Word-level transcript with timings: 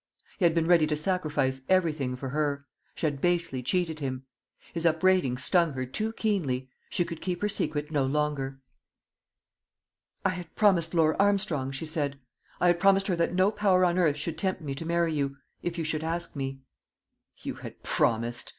He 0.39 0.45
had 0.45 0.55
been 0.55 0.65
ready 0.65 0.87
to 0.87 0.97
sacrifice 0.97 1.61
everything 1.69 2.15
for 2.15 2.29
her. 2.29 2.65
She 2.95 3.05
had 3.05 3.21
basely 3.21 3.61
cheated 3.61 3.99
him. 3.99 4.25
His 4.73 4.83
upbraiding 4.83 5.37
stung 5.37 5.73
her 5.73 5.85
too 5.85 6.11
keenly; 6.13 6.71
she 6.89 7.05
could 7.05 7.21
keep 7.21 7.39
her 7.43 7.47
secret 7.47 7.91
no 7.91 8.03
longer. 8.07 8.59
"I 10.25 10.29
had 10.29 10.55
promised 10.55 10.95
Laura 10.95 11.15
Armstrong," 11.19 11.69
she 11.71 11.85
said 11.85 12.19
"I 12.59 12.65
had 12.65 12.79
promised 12.79 13.05
her 13.05 13.15
that 13.17 13.35
no 13.35 13.51
power 13.51 13.85
on 13.85 13.99
earth 13.99 14.17
should 14.17 14.39
tempt 14.39 14.59
me 14.61 14.73
to 14.73 14.87
marry 14.87 15.13
you 15.13 15.37
if 15.61 15.77
you 15.77 15.83
should 15.83 16.03
ask 16.03 16.35
me." 16.35 16.61
"You 17.37 17.53
had 17.53 17.83
promised!" 17.83 18.49